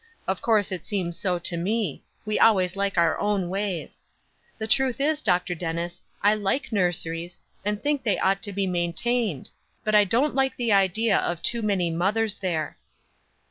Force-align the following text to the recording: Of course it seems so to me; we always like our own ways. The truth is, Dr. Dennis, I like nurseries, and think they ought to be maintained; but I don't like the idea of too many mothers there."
Of 0.27 0.41
course 0.41 0.71
it 0.71 0.83
seems 0.83 1.15
so 1.15 1.37
to 1.37 1.55
me; 1.55 2.01
we 2.25 2.39
always 2.39 2.75
like 2.75 2.97
our 2.97 3.19
own 3.19 3.49
ways. 3.49 4.01
The 4.57 4.65
truth 4.65 4.99
is, 4.99 5.21
Dr. 5.21 5.53
Dennis, 5.53 6.01
I 6.23 6.33
like 6.33 6.71
nurseries, 6.71 7.37
and 7.63 7.79
think 7.79 8.01
they 8.01 8.17
ought 8.17 8.41
to 8.41 8.51
be 8.51 8.65
maintained; 8.65 9.51
but 9.83 9.93
I 9.93 10.05
don't 10.05 10.33
like 10.33 10.55
the 10.55 10.71
idea 10.73 11.17
of 11.19 11.43
too 11.43 11.61
many 11.61 11.91
mothers 11.91 12.39
there." 12.39 12.79